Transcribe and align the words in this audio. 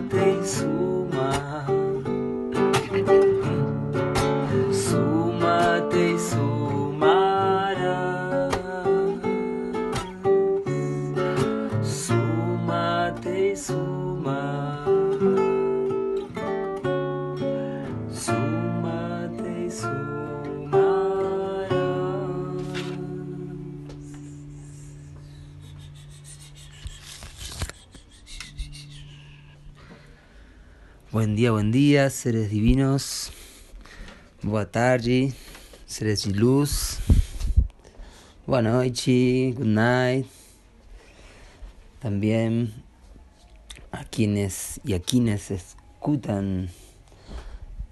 days. 0.00 0.62
Ooh. 0.62 0.97
Buen 31.38 31.44
día, 31.44 31.52
buen 31.52 31.70
día, 31.70 32.10
seres 32.10 32.50
divinos. 32.50 33.30
Boa 34.42 34.72
tarde, 34.72 35.32
seres 35.86 36.24
de 36.24 36.32
luz. 36.32 36.98
Boa 38.44 38.60
noite, 38.60 39.54
good 39.56 39.64
night. 39.64 40.26
También 42.00 42.82
a 43.92 44.02
quienes 44.02 44.80
y 44.82 44.94
a 44.94 45.00
quienes 45.00 45.52
escuchan 45.52 46.70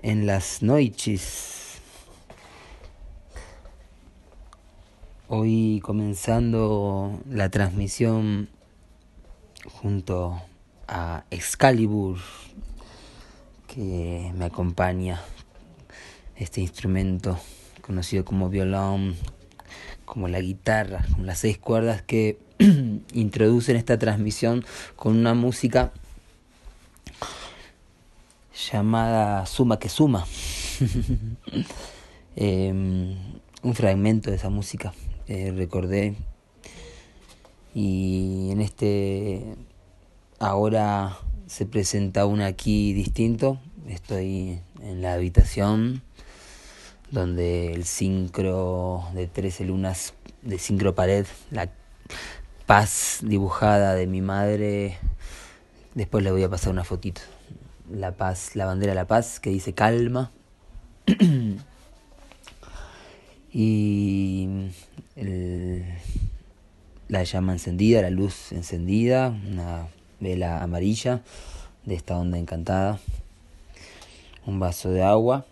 en 0.03 0.27
las 0.27 0.61
noches. 0.65 1.79
Hoy 5.29 5.81
comenzando 5.85 7.21
la 7.31 7.49
transmisión 7.49 8.49
junto 9.71 10.43
a 10.89 11.25
Excalibur 11.31 12.19
me 13.77 14.45
acompaña 14.45 15.21
este 16.37 16.61
instrumento 16.61 17.39
conocido 17.83 18.25
como 18.25 18.49
violón, 18.49 19.17
como 20.05 20.29
la 20.29 20.41
guitarra, 20.41 21.05
con 21.15 21.27
las 21.27 21.41
seis 21.41 21.59
cuerdas 21.59 22.03
que 22.03 22.39
introducen 23.13 23.77
esta 23.77 23.99
transmisión 23.99 24.65
con 24.97 25.17
una 25.17 25.35
música 25.35 25.93
llamada 28.73 29.45
Suma 29.47 29.79
que 29.79 29.89
Suma. 29.89 30.27
Em, 32.39 33.17
un 33.63 33.75
fragmento 33.75 34.29
de 34.29 34.37
esa 34.37 34.51
música 34.51 34.93
recordé 35.27 36.17
y 37.75 38.51
en 38.51 38.61
este 38.61 39.57
ahora 40.39 41.19
se 41.47 41.67
presenta 41.67 42.27
una 42.27 42.47
aquí 42.47 42.93
distinto. 42.93 43.59
Estoy 43.89 44.61
en 44.83 45.03
la 45.03 45.15
habitación 45.15 46.03
donde 47.11 47.73
el 47.73 47.85
sincro 47.85 49.05
de 49.15 49.29
13 49.29 49.65
lunas 49.65 50.15
de 50.43 50.59
sincro 50.59 50.95
pared, 50.95 51.25
la 51.51 51.71
paz 52.67 53.21
dibujada 53.23 53.95
de 53.95 54.07
mi 54.07 54.23
madre. 54.23 54.99
Después 55.95 56.25
le 56.25 56.33
voy 56.33 56.43
a 56.43 56.49
pasar 56.49 56.73
una 56.73 56.83
fotito. 56.83 57.21
La 57.91 58.13
paz, 58.13 58.57
la 58.57 58.67
bandera 58.67 58.91
de 58.91 58.97
la 58.97 59.07
paz 59.07 59.39
que 59.39 59.51
dice 59.51 59.73
calma. 59.73 60.33
y 63.53 64.49
la 67.09 67.23
llama 67.23 67.53
encendida, 67.53 68.03
la 68.03 68.11
luz 68.11 68.51
encendida, 68.51 69.29
una 69.29 69.87
vela 70.19 70.63
amarilla 70.63 71.23
de 71.85 71.95
esta 71.95 72.19
onda 72.19 72.37
encantada, 72.37 72.99
un 74.47 74.61
vaso 74.61 74.91
de 74.91 75.03
agua 75.03 75.47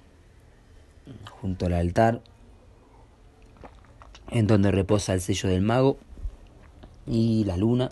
junto 1.41 1.67
al 1.67 1.75
altar, 1.75 2.23
en 4.31 4.47
donde 4.47 4.71
reposa 4.71 5.13
el 5.13 5.21
sello 5.21 5.49
del 5.49 5.63
mago 5.63 5.99
y 7.07 7.45
la 7.45 7.57
luna 7.57 7.91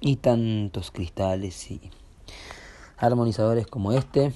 y 0.00 0.16
tantos 0.16 0.90
cristales 0.90 1.70
y 1.70 1.90
armonizadores 2.96 3.66
como 3.66 3.92
este. 3.92 4.32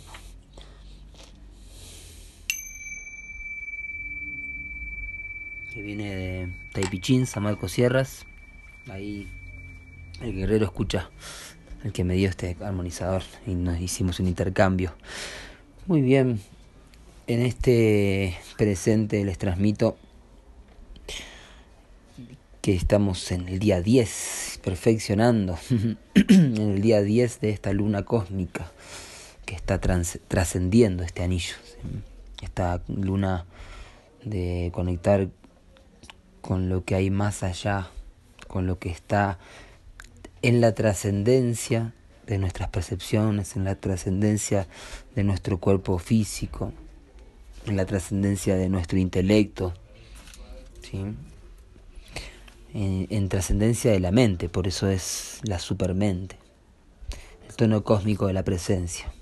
que 5.72 5.82
viene 5.82 6.16
de 6.16 6.52
Taipichín, 6.72 7.26
San 7.26 7.44
Marcos 7.44 7.70
Sierras. 7.70 8.26
Ahí 8.88 9.28
el 10.20 10.34
guerrero 10.34 10.64
escucha 10.64 11.10
el 11.84 11.92
que 11.92 12.04
me 12.04 12.14
dio 12.14 12.28
este 12.28 12.56
armonizador 12.60 13.22
y 13.46 13.54
nos 13.54 13.80
hicimos 13.80 14.20
un 14.20 14.28
intercambio. 14.28 14.94
Muy 15.86 16.02
bien, 16.02 16.40
en 17.26 17.42
este 17.42 18.36
presente 18.56 19.24
les 19.24 19.38
transmito 19.38 19.96
que 22.60 22.74
estamos 22.74 23.32
en 23.32 23.48
el 23.48 23.58
día 23.58 23.80
10, 23.80 24.60
perfeccionando, 24.62 25.58
en 26.14 26.56
el 26.56 26.82
día 26.82 27.00
10 27.00 27.40
de 27.40 27.50
esta 27.50 27.72
luna 27.72 28.04
cósmica 28.04 28.70
que 29.46 29.54
está 29.54 29.80
trascendiendo 29.80 31.02
este 31.02 31.22
anillo, 31.22 31.54
esta 32.42 32.82
luna 32.88 33.46
de 34.22 34.70
conectar 34.74 35.28
con 36.42 36.68
lo 36.68 36.84
que 36.84 36.94
hay 36.94 37.10
más 37.10 37.42
allá, 37.42 37.88
con 38.46 38.66
lo 38.66 38.78
que 38.78 38.90
está 38.90 39.38
en 40.42 40.60
la 40.60 40.74
trascendencia 40.74 41.92
de 42.26 42.38
nuestras 42.38 42.68
percepciones, 42.68 43.56
en 43.56 43.64
la 43.64 43.74
trascendencia 43.74 44.66
de 45.14 45.24
nuestro 45.24 45.58
cuerpo 45.58 45.98
físico, 45.98 46.72
en 47.66 47.76
la 47.76 47.84
trascendencia 47.84 48.56
de 48.56 48.68
nuestro 48.68 48.98
intelecto, 48.98 49.74
¿sí? 50.82 51.02
en, 52.72 53.28
trascendencia 53.28 53.90
de 53.90 54.00
la 54.00 54.12
mente, 54.12 54.48
por 54.48 54.66
eso 54.66 54.88
es 54.88 55.40
la 55.42 55.58
supermente, 55.58 56.36
el 57.48 57.56
tono 57.56 57.82
cósmico 57.82 58.26
de 58.26 58.32
la 58.32 58.44
presencia. 58.44 59.12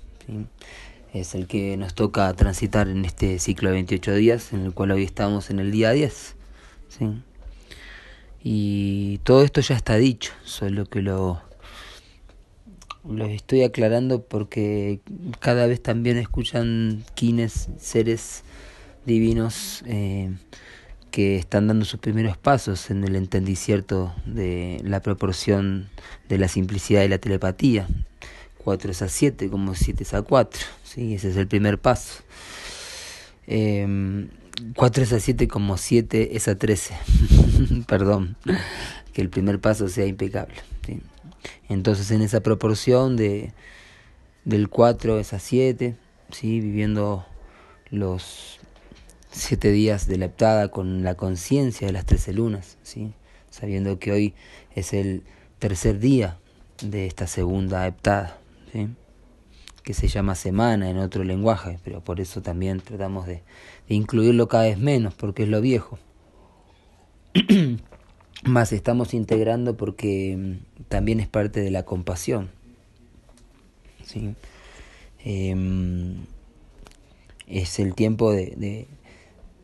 Es 1.13 1.33
el 1.33 1.47
que 1.47 1.75
nos 1.75 1.95
toca 1.95 2.31
transitar 2.33 2.87
en 2.87 3.03
este 3.03 3.39
ciclo 3.39 3.69
de 3.69 3.73
28 3.73 4.13
días, 4.13 4.53
en 4.53 4.65
el 4.65 4.73
cual 4.73 4.91
hoy 4.91 5.03
estamos 5.03 5.49
en 5.49 5.59
el 5.59 5.71
día 5.71 5.91
10. 5.91 6.35
¿sí? 6.89 7.23
Y 8.43 9.19
todo 9.19 9.43
esto 9.43 9.61
ya 9.61 9.75
está 9.75 9.97
dicho, 9.97 10.31
solo 10.43 10.85
que 10.85 11.01
lo, 11.01 11.41
lo 13.07 13.25
estoy 13.25 13.63
aclarando 13.63 14.23
porque 14.23 15.01
cada 15.39 15.67
vez 15.67 15.81
también 15.81 16.17
escuchan 16.17 17.03
quienes, 17.15 17.69
seres 17.77 18.43
divinos 19.05 19.83
eh, 19.87 20.31
que 21.11 21.37
están 21.37 21.67
dando 21.67 21.83
sus 21.83 21.99
primeros 21.99 22.37
pasos 22.37 22.89
en 22.91 23.03
el 23.03 23.15
entendicierto 23.15 24.13
de 24.25 24.79
la 24.83 25.01
proporción 25.01 25.89
de 26.29 26.37
la 26.37 26.47
simplicidad 26.47 27.03
y 27.03 27.09
la 27.09 27.17
telepatía. 27.17 27.87
4 28.63 28.91
es 28.91 29.01
a 29.01 29.09
7 29.09 29.49
como 29.49 29.75
7 29.75 30.03
es 30.03 30.13
a 30.13 30.21
4, 30.21 30.61
¿sí? 30.83 31.15
ese 31.15 31.29
es 31.29 31.35
el 31.35 31.47
primer 31.47 31.79
paso. 31.79 32.23
Eh, 33.47 34.29
4 34.75 35.03
es 35.03 35.13
a 35.13 35.19
7 35.19 35.47
como 35.47 35.77
7 35.77 36.35
es 36.35 36.47
a 36.47 36.57
13. 36.57 36.95
Perdón, 37.87 38.37
que 39.13 39.21
el 39.21 39.29
primer 39.29 39.59
paso 39.59 39.87
sea 39.87 40.05
impecable. 40.05 40.55
Entonces 41.67 42.11
en 42.11 42.21
esa 42.21 42.41
proporción 42.41 43.15
de 43.15 43.53
del 44.45 44.69
4 44.69 45.19
es 45.19 45.33
a 45.33 45.39
7, 45.39 45.95
¿sí? 46.31 46.59
viviendo 46.59 47.25
los 47.91 48.59
7 49.31 49.71
días 49.71 50.07
de 50.07 50.17
la 50.17 50.25
heptada 50.25 50.69
con 50.69 51.03
la 51.03 51.15
conciencia 51.15 51.87
de 51.87 51.93
las 51.93 52.05
13 52.05 52.33
lunas, 52.33 52.77
¿sí? 52.81 53.13
sabiendo 53.49 53.99
que 53.99 54.11
hoy 54.11 54.33
es 54.75 54.93
el 54.93 55.23
tercer 55.59 55.99
día 55.99 56.39
de 56.81 57.05
esta 57.05 57.27
segunda 57.27 57.85
heptada. 57.85 58.39
¿sí? 58.71 58.89
que 59.89 59.95
se 59.95 60.07
llama 60.07 60.35
semana 60.35 60.89
en 60.91 60.99
otro 60.99 61.23
lenguaje, 61.23 61.79
pero 61.83 61.99
por 62.01 62.19
eso 62.19 62.43
también 62.43 62.79
tratamos 62.79 63.25
de, 63.25 63.41
incluirlo 63.95 64.47
cada 64.47 64.65
vez 64.65 64.77
menos, 64.77 65.13
porque 65.13 65.43
es 65.43 65.49
lo 65.49 65.61
viejo. 65.61 65.99
Más 68.43 68.71
estamos 68.71 69.13
integrando 69.13 69.75
porque 69.75 70.35
mm, 70.37 70.83
también 70.87 71.19
es 71.19 71.27
parte 71.27 71.61
de 71.61 71.71
la 71.71 71.83
compasión. 71.83 72.49
¿sí? 74.05 74.35
Em, 75.23 76.25
es 77.47 77.79
el 77.79 77.95
tiempo 77.95 78.31
de, 78.31 78.87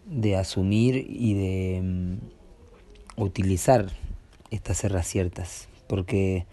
de, 0.05 0.35
asumir 0.35 1.05
y 1.09 1.33
de 1.33 1.81
mm, 1.81 3.21
utilizar 3.21 3.91
estas 4.51 4.85
ciertas, 5.07 5.67
porque 5.87 6.45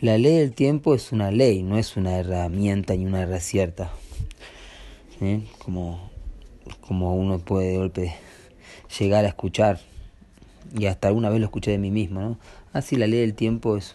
la 0.00 0.18
ley 0.18 0.38
del 0.38 0.52
tiempo 0.52 0.94
es 0.94 1.12
una 1.12 1.30
ley, 1.30 1.62
no 1.62 1.78
es 1.78 1.96
una 1.96 2.18
herramienta 2.18 2.94
ni 2.94 3.06
una 3.06 3.22
herracierta. 3.22 3.90
¿Sí? 5.18 5.46
Como, 5.58 6.10
como 6.80 7.14
uno 7.14 7.38
puede 7.38 7.72
de 7.72 7.76
golpe 7.78 8.14
llegar 8.98 9.24
a 9.24 9.28
escuchar, 9.28 9.80
y 10.76 10.86
hasta 10.86 11.08
alguna 11.08 11.30
vez 11.30 11.40
lo 11.40 11.46
escuché 11.46 11.70
de 11.70 11.78
mí 11.78 11.90
mismo, 11.90 12.20
¿no? 12.20 12.38
Así 12.72 12.96
la 12.96 13.06
ley 13.06 13.20
del 13.20 13.34
tiempo 13.34 13.76
es, 13.76 13.94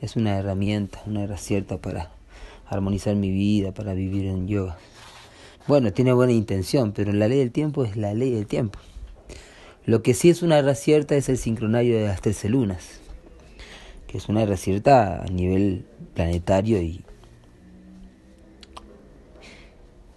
es 0.00 0.16
una 0.16 0.38
herramienta, 0.38 1.02
una 1.06 1.24
herracierta 1.24 1.78
para 1.78 2.10
armonizar 2.68 3.16
mi 3.16 3.30
vida, 3.30 3.72
para 3.72 3.94
vivir 3.94 4.26
en 4.26 4.46
yoga. 4.46 4.76
Bueno, 5.66 5.92
tiene 5.92 6.12
buena 6.12 6.32
intención, 6.32 6.92
pero 6.92 7.12
la 7.12 7.28
ley 7.28 7.38
del 7.38 7.50
tiempo 7.50 7.84
es 7.84 7.96
la 7.96 8.14
ley 8.14 8.30
del 8.30 8.46
tiempo. 8.46 8.78
Lo 9.86 10.02
que 10.02 10.14
sí 10.14 10.30
es 10.30 10.42
una 10.42 10.58
herracierta 10.58 11.16
es 11.16 11.28
el 11.28 11.38
sincronario 11.38 11.98
de 11.98 12.06
las 12.06 12.20
trece 12.20 12.48
lunas 12.48 13.00
que 14.10 14.18
es 14.18 14.28
una 14.28 14.44
recierta 14.44 15.22
a 15.22 15.26
nivel 15.26 15.86
planetario 16.14 16.82
y, 16.82 17.04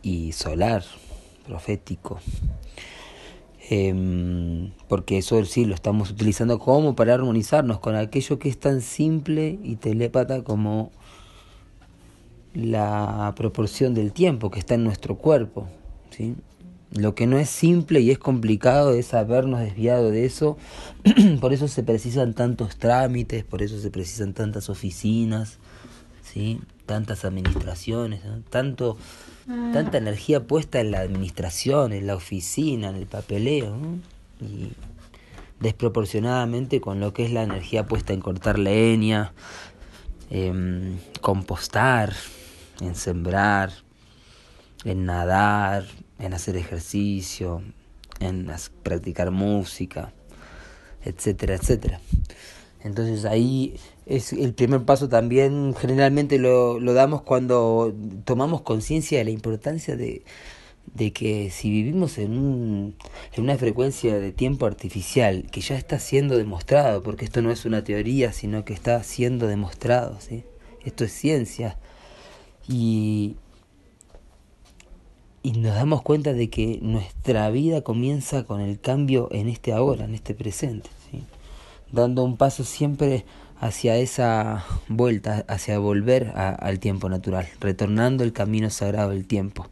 y 0.01 0.31
solar, 0.31 0.83
profético. 1.45 2.19
Em, 3.69 4.71
porque 4.89 5.17
eso 5.17 5.43
sí 5.45 5.65
lo 5.65 5.73
estamos 5.73 6.11
utilizando 6.11 6.59
como 6.59 6.95
para 6.95 7.13
armonizarnos 7.13 7.79
con 7.79 7.95
aquello 7.95 8.37
que 8.37 8.49
es 8.49 8.59
tan 8.59 8.81
simple 8.81 9.57
y 9.63 9.77
telépata 9.77 10.43
como 10.43 10.91
la 12.53 13.33
proporción 13.35 13.93
del 13.93 14.11
tiempo 14.11 14.51
que 14.51 14.59
está 14.59 14.75
en 14.75 14.83
nuestro 14.83 15.17
cuerpo. 15.17 15.67
¿sí? 16.11 16.35
Lo 16.91 17.15
que 17.15 17.25
no 17.25 17.39
es 17.39 17.49
simple 17.49 18.01
y 18.01 18.11
es 18.11 18.19
complicado 18.19 18.91
es 18.93 19.13
habernos 19.13 19.61
desviado 19.61 20.11
de 20.11 20.25
eso. 20.25 20.57
por 21.41 21.53
eso 21.53 21.67
se 21.67 21.83
precisan 21.83 22.33
tantos 22.33 22.75
trámites, 22.75 23.43
por 23.45 23.61
eso 23.63 23.79
se 23.79 23.89
precisan 23.89 24.33
tantas 24.33 24.69
oficinas, 24.69 25.57
¿sí? 26.21 26.59
tantas 26.85 27.25
administraciones, 27.25 28.21
tanto 28.49 28.97
tanta 29.45 29.97
energía 29.97 30.45
puesta 30.47 30.79
en 30.79 30.91
la 30.91 30.99
administración, 30.99 31.93
en 31.93 32.07
la 32.07 32.15
oficina, 32.15 32.89
en 32.89 32.95
el 32.95 33.05
papeleo, 33.05 33.77
y 34.39 34.71
desproporcionadamente 35.59 36.81
con 36.81 36.99
lo 36.99 37.13
que 37.13 37.25
es 37.25 37.31
la 37.31 37.43
energía 37.43 37.85
puesta 37.85 38.13
en 38.13 38.21
cortar 38.21 38.59
leña, 38.59 39.33
en 40.29 40.99
compostar, 41.21 42.13
en 42.81 42.95
sembrar, 42.95 43.71
en 44.83 45.05
nadar, 45.05 45.85
en 46.19 46.33
hacer 46.33 46.57
ejercicio, 46.57 47.61
en 48.19 48.51
practicar 48.83 49.31
música, 49.31 50.13
etcétera, 51.03 51.55
etcétera. 51.55 51.99
Entonces 52.83 53.25
ahí 53.25 53.75
es 54.05 54.33
el 54.33 54.53
primer 54.53 54.83
paso 54.83 55.07
también, 55.07 55.73
generalmente 55.73 56.37
lo, 56.37 56.79
lo 56.79 56.93
damos 56.93 57.21
cuando 57.21 57.93
tomamos 58.25 58.61
conciencia 58.61 59.19
de 59.19 59.23
la 59.23 59.31
importancia 59.31 59.95
de, 59.95 60.23
de 60.93 61.13
que 61.13 61.49
si 61.49 61.69
vivimos 61.69 62.17
en, 62.17 62.37
un, 62.37 62.95
en 63.33 63.43
una 63.43 63.57
frecuencia 63.57 64.19
de 64.19 64.33
tiempo 64.33 64.65
artificial, 64.65 65.47
que 65.49 65.61
ya 65.61 65.77
está 65.77 65.97
siendo 65.99 66.37
demostrado, 66.37 67.01
porque 67.03 67.25
esto 67.25 67.41
no 67.41 67.51
es 67.51 67.65
una 67.65 67.83
teoría, 67.85 68.33
sino 68.33 68.65
que 68.65 68.73
está 68.73 69.01
siendo 69.03 69.47
demostrado, 69.47 70.19
¿sí? 70.19 70.43
esto 70.83 71.05
es 71.05 71.13
ciencia, 71.13 71.77
y, 72.67 73.37
y 75.41 75.53
nos 75.53 75.75
damos 75.75 76.01
cuenta 76.01 76.33
de 76.33 76.49
que 76.49 76.79
nuestra 76.81 77.49
vida 77.49 77.81
comienza 77.81 78.43
con 78.43 78.59
el 78.59 78.79
cambio 78.81 79.29
en 79.31 79.47
este 79.47 79.71
ahora, 79.71 80.03
en 80.03 80.15
este 80.15 80.35
presente 80.35 80.89
dando 81.93 82.23
un 82.23 82.35
paso 82.37 82.65
siempre 82.65 83.23
hacia 83.59 83.95
esa 83.95 84.65
vuelta, 84.89 85.45
hacia 85.47 85.77
volver 85.77 86.33
al 86.35 86.79
tiempo 86.79 87.07
natural, 87.07 87.47
retornando 87.61 88.25
el 88.25 88.33
camino 88.33 88.69
sagrado 88.69 89.11
del 89.11 89.25
tiempo, 89.25 89.69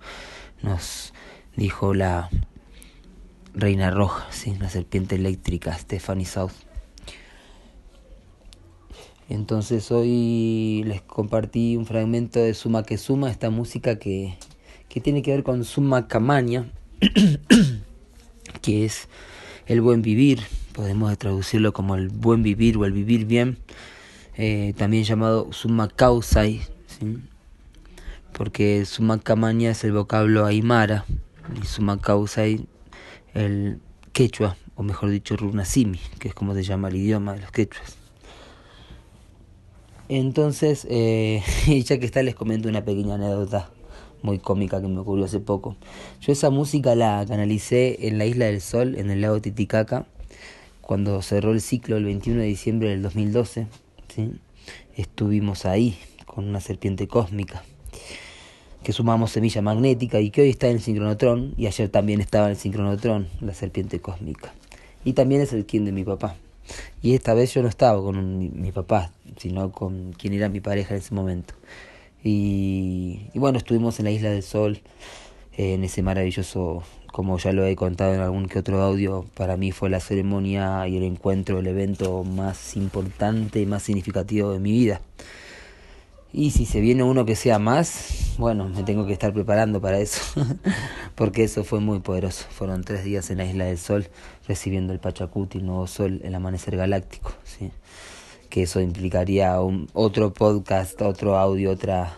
nos 0.61 1.13
dijo 1.57 1.93
la 1.93 2.29
reina 3.53 3.89
roja, 3.91 4.27
¿sí? 4.29 4.55
la 4.59 4.69
serpiente 4.69 5.15
eléctrica, 5.15 5.77
Stephanie 5.77 6.25
South. 6.25 6.51
Entonces 9.27 9.91
hoy 9.91 10.83
les 10.85 11.01
compartí 11.01 11.75
un 11.75 11.85
fragmento 11.85 12.39
de 12.39 12.53
Suma 12.53 12.83
que 12.83 12.97
Suma, 12.97 13.31
esta 13.31 13.49
música 13.49 13.97
que, 13.97 14.37
que 14.89 15.01
tiene 15.01 15.21
que 15.21 15.31
ver 15.31 15.43
con 15.43 15.63
Suma 15.63 16.07
Kamanya, 16.07 16.69
que 18.61 18.85
es 18.85 19.09
el 19.71 19.79
buen 19.79 20.01
vivir, 20.01 20.41
podemos 20.73 21.17
traducirlo 21.17 21.71
como 21.71 21.95
el 21.95 22.09
buen 22.09 22.43
vivir 22.43 22.75
o 22.75 22.83
el 22.83 22.91
vivir 22.91 23.25
bien, 23.25 23.57
eh, 24.35 24.73
también 24.75 25.05
llamado 25.05 25.53
summa 25.53 25.87
causai, 25.87 26.59
porque 28.33 28.83
summa 28.85 29.17
kamanya 29.17 29.71
es 29.71 29.85
el 29.85 29.93
vocablo 29.93 30.45
aymara 30.45 31.05
y 31.61 31.65
summa 31.65 32.01
causai 32.01 32.67
el 33.33 33.79
quechua, 34.11 34.57
o 34.75 34.83
mejor 34.83 35.09
dicho 35.09 35.37
runasimi, 35.37 36.01
que 36.19 36.27
es 36.27 36.33
como 36.33 36.53
se 36.53 36.63
llama 36.63 36.89
el 36.89 36.97
idioma 36.97 37.35
de 37.35 37.39
los 37.39 37.51
quechuas. 37.51 37.95
Entonces, 40.09 40.85
eh, 40.89 41.43
ya 41.85 41.97
que 41.97 42.05
está, 42.05 42.21
les 42.23 42.35
comento 42.35 42.67
una 42.67 42.83
pequeña 42.83 43.15
anécdota 43.15 43.69
muy 44.21 44.39
cómica 44.39 44.81
que 44.81 44.87
me 44.87 44.99
ocurrió 44.99 45.25
hace 45.25 45.39
poco. 45.39 45.75
Yo 46.21 46.31
esa 46.31 46.49
música 46.49 46.95
la 46.95 47.25
canalicé 47.27 48.07
en 48.07 48.17
la 48.17 48.25
Isla 48.25 48.45
del 48.45 48.61
Sol, 48.61 48.95
en 48.97 49.09
el 49.11 49.21
lago 49.21 49.41
Titicaca, 49.41 50.05
cuando 50.81 51.21
cerró 51.21 51.51
el 51.51 51.61
ciclo 51.61 51.97
el 51.97 52.05
21 52.05 52.41
de 52.41 52.47
diciembre 52.47 52.89
del 52.89 53.01
2012, 53.01 53.67
¿sí? 54.13 54.31
estuvimos 54.95 55.65
ahí 55.65 55.97
con 56.25 56.47
una 56.47 56.59
serpiente 56.59 57.07
cósmica 57.07 57.63
que 58.83 58.93
sumamos 58.93 59.31
semilla 59.31 59.61
magnética 59.61 60.19
y 60.19 60.31
que 60.31 60.41
hoy 60.41 60.49
está 60.49 60.67
en 60.67 60.77
el 60.77 60.81
sincronotrón 60.81 61.53
y 61.57 61.67
ayer 61.67 61.89
también 61.89 62.19
estaba 62.19 62.47
en 62.47 62.51
el 62.51 62.57
sincronotrón, 62.57 63.27
la 63.39 63.53
serpiente 63.53 63.99
cósmica. 63.99 64.53
Y 65.05 65.13
también 65.13 65.41
es 65.41 65.53
el 65.53 65.65
quien 65.65 65.85
de 65.85 65.91
mi 65.91 66.03
papá. 66.03 66.35
Y 67.01 67.13
esta 67.13 67.33
vez 67.33 67.53
yo 67.53 67.61
no 67.61 67.67
estaba 67.67 68.01
con 68.01 68.61
mi, 68.61 68.71
papá, 68.71 69.11
sino 69.37 69.71
con 69.71 70.13
quien 70.13 70.33
era 70.33 70.49
mi 70.49 70.61
pareja 70.61 70.95
en 70.95 71.01
ese 71.01 71.13
momento. 71.13 71.53
Y, 72.23 73.29
bueno, 73.33 73.57
estuvimos 73.57 73.99
en 73.99 74.05
la 74.05 74.11
Isla 74.11 74.29
del 74.29 74.43
Sol, 74.43 74.81
en 75.57 75.83
ese 75.83 76.01
maravilloso 76.01 76.83
como 77.11 77.37
ya 77.37 77.51
lo 77.51 77.65
he 77.65 77.75
contado 77.75 78.13
en 78.13 78.21
algún 78.21 78.47
que 78.47 78.59
otro 78.59 78.81
audio, 78.81 79.25
para 79.35 79.57
mí 79.57 79.71
fue 79.73 79.89
la 79.89 79.99
ceremonia 79.99 80.87
y 80.87 80.95
el 80.95 81.03
encuentro, 81.03 81.59
el 81.59 81.67
evento 81.67 82.23
más 82.23 82.77
importante 82.77 83.59
y 83.59 83.65
más 83.65 83.83
significativo 83.83 84.51
de 84.51 84.59
mi 84.59 84.71
vida. 84.71 85.01
Y 86.33 86.51
si 86.51 86.65
se 86.65 86.79
viene 86.79 87.03
uno 87.03 87.25
que 87.25 87.35
sea 87.35 87.59
más, 87.59 88.35
bueno, 88.37 88.69
me 88.69 88.83
tengo 88.83 89.05
que 89.05 89.11
estar 89.11 89.33
preparando 89.33 89.81
para 89.81 89.99
eso, 89.99 90.21
porque 91.15 91.43
eso 91.43 91.65
fue 91.65 91.81
muy 91.81 91.99
poderoso. 91.99 92.45
Fueron 92.49 92.85
tres 92.85 93.03
días 93.03 93.29
en 93.29 93.39
la 93.39 93.45
Isla 93.45 93.65
del 93.65 93.77
Sol, 93.77 94.07
recibiendo 94.47 94.93
el 94.93 94.99
Pachacuti, 94.99 95.57
el 95.57 95.65
nuevo 95.65 95.87
sol, 95.87 96.21
el 96.23 96.33
amanecer 96.33 96.77
galáctico, 96.77 97.33
¿sí? 97.43 97.71
Que 98.51 98.63
eso 98.63 98.81
implicaría 98.81 99.59
un, 99.61 99.87
otro 99.93 100.31
podcast, 100.33 101.01
otro 101.01 101.37
audio, 101.37 101.71
otra, 101.71 102.13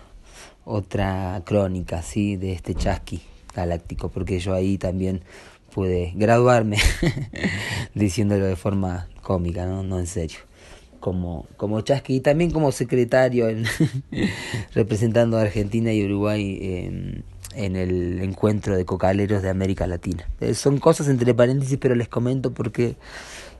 otra 0.65 1.41
crónica 1.45 2.01
¿sí? 2.01 2.35
de 2.35 2.51
este 2.51 2.73
chasqui 2.73 3.21
galáctico, 3.55 4.09
porque 4.09 4.39
yo 4.39 4.53
ahí 4.53 4.77
también 4.77 5.21
pude 5.73 6.11
graduarme 6.15 6.77
diciéndolo 7.93 8.45
de 8.45 8.55
forma 8.55 9.07
cómica, 9.21 9.65
no, 9.65 9.83
no 9.83 9.99
en 9.99 10.07
serio. 10.07 10.39
Como, 10.99 11.47
como 11.57 11.81
Chasqui 11.81 12.15
y 12.15 12.19
también 12.21 12.49
como 12.49 12.71
secretario 12.71 13.49
en 13.49 13.65
representando 14.73 15.37
a 15.37 15.41
Argentina 15.41 15.91
y 15.91 16.05
Uruguay 16.05 16.57
en, 16.61 17.25
en 17.55 17.75
el 17.75 18.21
encuentro 18.21 18.77
de 18.77 18.85
cocaleros 18.85 19.43
de 19.43 19.49
América 19.49 19.85
Latina. 19.85 20.25
Eh, 20.39 20.53
son 20.53 20.79
cosas 20.79 21.09
entre 21.09 21.33
paréntesis, 21.33 21.77
pero 21.77 21.93
les 21.93 22.07
comento 22.07 22.53
porque 22.53 22.95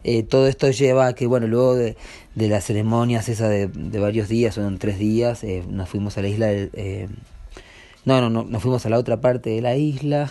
eh, 0.03 0.23
todo 0.23 0.47
esto 0.47 0.69
lleva 0.71 1.07
a 1.07 1.13
que, 1.13 1.27
bueno, 1.27 1.47
luego 1.47 1.75
de, 1.75 1.95
de 2.35 2.49
las 2.49 2.65
ceremonias 2.65 3.29
esa 3.29 3.49
de, 3.49 3.67
de 3.67 3.99
varios 3.99 4.29
días, 4.29 4.55
son 4.55 4.77
tres 4.77 4.99
días, 4.99 5.43
eh, 5.43 5.63
nos 5.69 5.89
fuimos 5.89 6.17
a 6.17 6.21
la 6.21 6.27
isla 6.27 6.47
de, 6.47 7.09
no, 8.05 8.19
no, 8.19 8.29
no, 8.29 8.43
nos 8.43 8.61
fuimos 8.61 8.85
a 8.85 8.89
la 8.89 8.97
otra 8.97 9.21
parte 9.21 9.49
de 9.49 9.61
la 9.61 9.77
isla. 9.77 10.29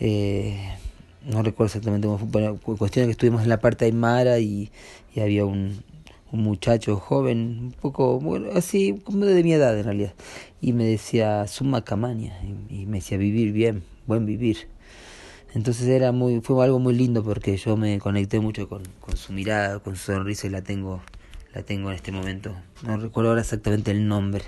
Eh, 0.00 0.56
no 1.24 1.42
recuerdo 1.42 1.66
exactamente 1.66 2.06
cómo 2.06 2.18
fue. 2.18 2.28
Bueno, 2.28 2.58
cuestión 2.58 3.04
es 3.04 3.08
que 3.08 3.12
estuvimos 3.12 3.42
en 3.42 3.50
la 3.50 3.60
parte 3.60 3.84
aymara 3.84 4.38
y, 4.38 4.70
y 5.14 5.20
había 5.20 5.44
un, 5.44 5.82
un 6.32 6.42
muchacho 6.42 6.96
joven, 6.96 7.58
un 7.60 7.72
poco, 7.72 8.18
bueno, 8.18 8.48
así, 8.54 8.98
como 9.04 9.26
de 9.26 9.42
mi 9.44 9.52
edad 9.52 9.78
en 9.78 9.84
realidad. 9.84 10.14
Y 10.62 10.72
me 10.72 10.84
decía, 10.84 11.46
suma 11.46 11.84
camaña. 11.84 12.40
Y, 12.70 12.86
me 12.86 12.98
decía, 12.98 13.18
vivir 13.18 13.52
bien, 13.52 13.82
buen 14.06 14.24
vivir. 14.24 14.68
Entonces 15.54 15.86
era 15.88 16.12
muy, 16.12 16.40
fue 16.40 16.64
algo 16.64 16.78
muy 16.78 16.94
lindo 16.94 17.22
porque 17.22 17.56
yo 17.56 17.76
me 17.76 17.98
conecté 17.98 18.40
mucho 18.40 18.68
con, 18.68 18.82
su 19.16 19.32
mirada, 19.32 19.80
con 19.80 19.96
su 19.96 20.12
sonrisa 20.12 20.46
y 20.46 20.50
la 20.50 20.62
tengo, 20.62 21.02
la 21.54 21.62
tengo 21.62 21.90
en 21.90 21.96
este 21.96 22.10
momento. 22.10 22.54
No 22.82 22.96
recuerdo 22.96 23.30
ahora 23.30 23.42
exactamente 23.42 23.90
el 23.90 24.08
nombre, 24.08 24.44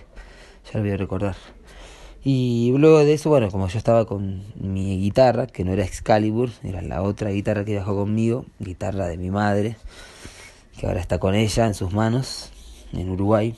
ya 0.72 0.78
lo 0.78 0.80
voy 0.80 0.92
a 0.92 0.96
recordar. 0.96 1.36
Y 2.24 2.72
luego 2.78 3.04
de 3.04 3.12
eso, 3.12 3.28
bueno, 3.28 3.50
como 3.50 3.68
yo 3.68 3.76
estaba 3.76 4.06
con 4.06 4.44
mi 4.54 4.98
guitarra, 4.98 5.46
que 5.46 5.62
no 5.62 5.72
era 5.72 5.84
Excalibur, 5.84 6.48
era 6.62 6.80
la 6.80 7.02
otra 7.02 7.28
guitarra 7.30 7.66
que 7.66 7.72
viajó 7.72 7.94
conmigo, 7.94 8.46
guitarra 8.58 9.06
de 9.06 9.18
mi 9.18 9.30
madre, 9.30 9.76
que 10.78 10.86
ahora 10.86 11.00
está 11.00 11.18
con 11.18 11.34
ella 11.34 11.66
en 11.66 11.74
sus 11.74 11.92
manos, 11.92 12.50
en 12.94 13.10
Uruguay, 13.10 13.54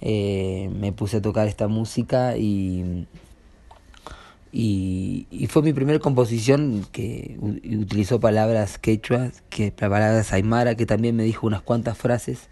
eh, 0.00 0.70
me 0.74 0.92
puse 0.92 1.18
a 1.18 1.22
tocar 1.22 1.46
esta 1.46 1.68
música 1.68 2.36
y, 2.36 3.06
y, 4.52 5.26
fue 5.48 5.62
mi 5.62 5.72
primera 5.72 5.98
composición 5.98 6.86
que 6.92 7.36
utilizó 7.40 8.20
palabras 8.20 8.78
quechua, 8.78 9.30
que 9.50 9.72
palabras 9.72 10.32
aymara, 10.32 10.74
que 10.74 10.86
también 10.86 11.16
me 11.16 11.24
dijo 11.24 11.46
unas 11.46 11.62
cuantas 11.62 11.98
frases. 11.98 12.48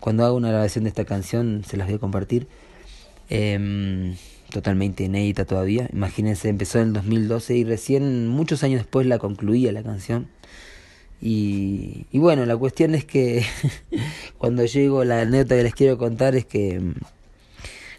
Cuando 0.00 0.24
hago 0.24 0.36
una 0.36 0.48
grabación 0.48 0.84
de 0.84 0.90
esta 0.90 1.04
canción 1.04 1.62
se 1.66 1.76
las 1.76 1.86
voy 1.86 1.96
a 1.96 2.00
compartir. 2.00 2.48
Eh, 3.28 4.14
totalmente 4.50 5.04
inédita 5.04 5.44
todavía. 5.46 5.88
Imagínense, 5.92 6.48
empezó 6.48 6.80
en 6.80 6.88
el 6.88 6.94
2012 6.94 7.56
y 7.56 7.64
recién 7.64 8.28
muchos 8.28 8.62
años 8.62 8.80
después 8.80 9.06
la 9.06 9.18
concluía 9.18 9.72
la 9.72 9.82
canción. 9.82 10.28
Y, 11.22 12.06
y 12.10 12.18
bueno, 12.18 12.44
la 12.46 12.56
cuestión 12.56 12.94
es 12.94 13.04
que 13.04 13.44
cuando 14.38 14.64
llego, 14.64 15.04
la 15.04 15.22
anécdota 15.22 15.56
que 15.56 15.62
les 15.62 15.74
quiero 15.74 15.98
contar 15.98 16.34
es 16.34 16.44
que 16.44 16.80
mm, 16.80 16.94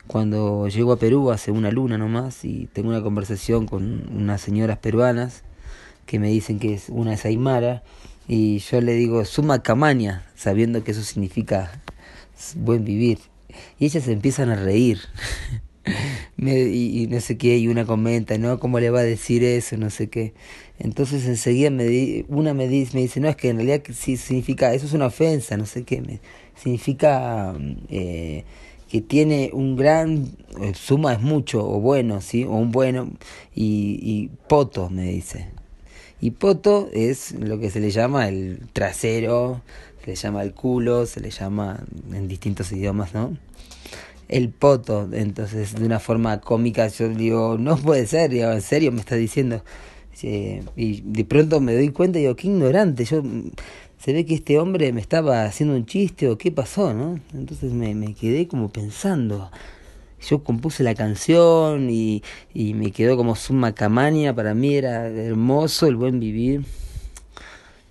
cuando 0.07 0.67
llego 0.67 0.93
a 0.93 0.97
Perú 0.97 1.31
hace 1.31 1.51
una 1.51 1.71
luna 1.71 1.97
nomás 1.97 2.43
y 2.43 2.67
tengo 2.73 2.89
una 2.89 3.01
conversación 3.01 3.65
con 3.65 4.09
unas 4.13 4.41
señoras 4.41 4.77
peruanas 4.79 5.43
que 6.05 6.19
me 6.19 6.29
dicen 6.29 6.59
que 6.59 6.73
es 6.73 6.89
una 6.89 7.13
es 7.13 7.25
Aymara 7.25 7.83
y 8.27 8.59
yo 8.59 8.81
le 8.81 8.93
digo 8.93 9.25
suma 9.25 9.63
camaña, 9.63 10.25
sabiendo 10.35 10.83
que 10.83 10.91
eso 10.91 11.03
significa 11.03 11.81
buen 12.55 12.83
vivir. 12.85 13.19
y 13.79 13.85
ellas 13.85 14.07
empiezan 14.07 14.49
a 14.49 14.55
reír. 14.55 14.99
y, 16.37 17.07
no 17.09 17.19
sé 17.19 17.37
qué, 17.37 17.57
y 17.57 17.67
una 17.67 17.85
comenta, 17.85 18.37
¿no? 18.37 18.59
¿Cómo 18.59 18.79
le 18.79 18.89
va 18.89 18.99
a 18.99 19.03
decir 19.03 19.43
eso? 19.43 19.77
No 19.77 19.89
sé 19.89 20.09
qué. 20.09 20.33
Entonces 20.79 21.25
enseguida 21.25 21.69
me 21.69 21.85
di, 21.85 22.25
una 22.27 22.53
me 22.53 22.67
dice, 22.67 22.95
me 22.95 23.01
dice, 23.01 23.19
no, 23.19 23.29
es 23.29 23.35
que 23.35 23.49
en 23.49 23.57
realidad 23.57 23.81
sí 23.93 24.17
significa, 24.17 24.73
eso 24.73 24.85
es 24.85 24.93
una 24.93 25.07
ofensa, 25.07 25.57
no 25.57 25.65
sé 25.65 25.83
qué, 25.83 26.01
me, 26.01 26.19
significa 26.55 27.55
eh, 27.89 28.43
que 28.91 28.99
tiene 28.99 29.51
un 29.53 29.77
gran, 29.77 30.27
eh, 30.59 30.73
suma 30.75 31.13
es 31.13 31.21
mucho, 31.21 31.65
o 31.65 31.79
bueno, 31.79 32.19
¿sí? 32.19 32.43
O 32.43 32.51
un 32.51 32.73
bueno, 32.73 33.09
y, 33.55 33.97
y 34.01 34.29
poto, 34.49 34.89
me 34.89 35.03
dice. 35.03 35.47
Y 36.19 36.31
poto 36.31 36.89
es 36.91 37.31
lo 37.31 37.57
que 37.57 37.69
se 37.69 37.79
le 37.79 37.89
llama 37.91 38.27
el 38.27 38.67
trasero, 38.73 39.61
se 40.01 40.07
le 40.07 40.15
llama 40.17 40.43
el 40.43 40.53
culo, 40.53 41.05
se 41.05 41.21
le 41.21 41.29
llama 41.31 41.79
en 42.11 42.27
distintos 42.27 42.69
idiomas, 42.73 43.13
¿no? 43.13 43.37
El 44.27 44.49
poto, 44.49 45.07
entonces 45.13 45.73
de 45.73 45.85
una 45.85 46.01
forma 46.01 46.41
cómica 46.41 46.89
yo 46.89 47.07
digo, 47.07 47.57
no 47.57 47.77
puede 47.77 48.05
ser, 48.07 48.29
digo, 48.29 48.51
en 48.51 48.61
serio 48.61 48.91
me 48.91 48.99
está 48.99 49.15
diciendo. 49.15 49.63
y 50.21 51.01
de 51.01 51.23
pronto 51.23 51.61
me 51.61 51.73
doy 51.73 51.89
cuenta 51.89 52.19
y 52.19 52.23
digo, 52.23 52.35
qué 52.35 52.47
ignorante, 52.47 53.05
yo 53.05 53.23
se 54.01 54.13
ve 54.13 54.25
que 54.25 54.33
este 54.33 54.57
hombre 54.57 54.91
me 54.93 54.99
estaba 54.99 55.45
haciendo 55.45 55.75
un 55.75 55.85
chiste 55.85 56.27
o 56.27 56.37
qué 56.37 56.51
pasó, 56.51 56.93
¿no? 56.93 57.19
Entonces 57.35 57.71
me, 57.71 57.93
me 57.93 58.15
quedé 58.15 58.47
como 58.47 58.69
pensando, 58.69 59.51
yo 60.27 60.43
compuse 60.43 60.83
la 60.83 60.95
canción 60.95 61.89
y, 61.91 62.23
y 62.51 62.73
me 62.73 62.91
quedó 62.91 63.15
como 63.15 63.35
suma 63.35 63.75
camaña, 63.75 64.35
para 64.35 64.55
mí 64.55 64.73
era 64.73 65.07
hermoso 65.07 65.85
el 65.85 65.97
buen 65.97 66.19
vivir. 66.19 66.65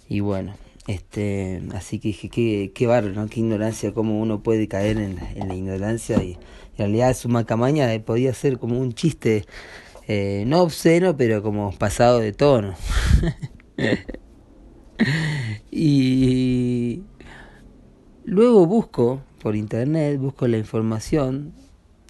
Y 0.09 0.19
bueno, 0.19 0.55
este, 0.88 1.62
así 1.75 2.00
que 2.00 2.09
dije, 2.09 2.29
qué, 2.29 2.73
qué 2.75 2.87
barro, 2.88 3.11
¿no? 3.11 3.29
Qué 3.29 3.38
ignorancia, 3.38 3.95
cómo 3.95 4.21
uno 4.21 4.43
puede 4.43 4.67
caer 4.67 4.99
en, 4.99 5.17
en 5.37 5.47
la 5.47 5.55
ignorancia. 5.55 6.21
Y 6.25 6.33
en 6.73 6.79
realidad 6.79 7.17
suma 7.17 7.47
camaña 7.47 7.87
podía 8.05 8.35
ser 8.35 8.59
como 8.59 8.81
un 8.81 8.95
chiste, 8.95 9.45
eh, 10.09 10.43
no 10.49 10.62
obsceno, 10.62 11.17
pero 11.17 11.40
como 11.40 11.71
pasado 11.71 12.19
de 12.19 12.33
tono. 12.33 12.75
y 15.71 17.02
luego 18.25 18.66
busco 18.66 19.23
por 19.42 19.57
internet, 19.57 20.19
busco 20.19 20.47
la 20.49 20.59
información 20.59 21.52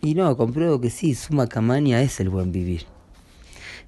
y 0.03 0.15
no, 0.15 0.35
compruebo 0.37 0.81
que 0.81 0.89
sí, 0.91 1.15
Suma 1.15 1.47
Camaña 1.47 2.01
es 2.03 2.21
el 2.21 2.31
buen 2.31 2.53
vivir. 2.53 2.87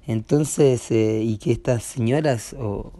Entonces, 0.05 0.91
eh, 0.91 1.21
y 1.23 1.37
que 1.37 1.51
estas 1.51 1.83
señoras, 1.83 2.55
o, 2.59 2.91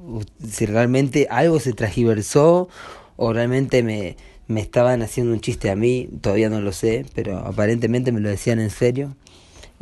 si 0.48 0.66
realmente 0.66 1.28
algo 1.30 1.60
se 1.60 1.74
transgiversó, 1.74 2.70
o 3.16 3.34
realmente 3.34 3.84
me, 3.84 4.18
me 4.48 4.62
estaban 4.62 5.02
haciendo 5.04 5.34
un 5.34 5.42
chiste 5.42 5.70
a 5.70 5.76
mí, 5.76 6.10
todavía 6.22 6.50
no 6.50 6.62
lo 6.62 6.72
sé, 6.72 7.06
pero 7.14 7.38
aparentemente 7.40 8.12
me 8.12 8.20
lo 8.20 8.30
decían 8.30 8.60
en 8.60 8.72
serio. 8.72 9.16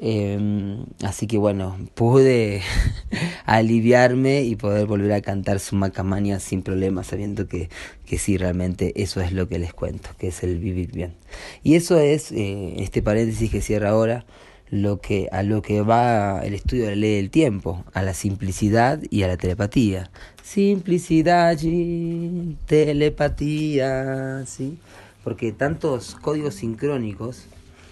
Eh, 0.03 0.83
así 1.03 1.27
que 1.27 1.37
bueno, 1.37 1.77
pude 1.93 2.63
aliviarme 3.45 4.41
y 4.41 4.55
poder 4.55 4.87
volver 4.87 5.13
a 5.13 5.21
cantar 5.21 5.59
su 5.59 5.75
macamaña 5.75 6.39
sin 6.39 6.63
problemas, 6.63 7.07
sabiendo 7.07 7.47
que, 7.47 7.69
que 8.05 8.17
sí, 8.17 8.35
realmente 8.35 8.99
eso 9.01 9.21
es 9.21 9.31
lo 9.31 9.47
que 9.47 9.59
les 9.59 9.73
cuento, 9.73 10.09
que 10.17 10.29
es 10.29 10.41
el 10.43 10.57
vivir 10.57 10.91
bien. 10.91 11.13
Y 11.61 11.75
eso 11.75 11.99
es, 11.99 12.31
eh, 12.31 12.73
este 12.77 13.03
paréntesis 13.03 13.51
que 13.51 13.61
cierra 13.61 13.89
ahora, 13.89 14.25
lo 14.71 15.01
que, 15.01 15.27
a 15.31 15.43
lo 15.43 15.61
que 15.61 15.81
va 15.81 16.41
el 16.43 16.55
estudio 16.55 16.85
de 16.85 16.91
la 16.91 16.95
ley 16.95 17.15
del 17.17 17.29
tiempo, 17.29 17.83
a 17.93 18.01
la 18.01 18.15
simplicidad 18.15 18.99
y 19.11 19.21
a 19.21 19.27
la 19.27 19.37
telepatía. 19.37 20.09
Simplicidad 20.43 21.59
y 21.61 22.57
telepatía, 22.65 24.45
¿sí? 24.47 24.79
Porque 25.23 25.51
tantos 25.51 26.15
códigos 26.15 26.55
sincrónicos 26.55 27.45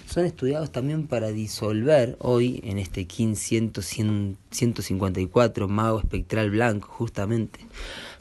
son 0.10 0.26
estudiados 0.26 0.72
también 0.72 1.06
para 1.08 1.28
disolver 1.28 2.18
hoy 2.20 2.62
en 2.64 2.80
este 2.80 3.06
15154 3.06 5.68
mago 5.68 6.00
espectral 6.00 6.50
blanco 6.50 6.88
justamente 6.88 7.68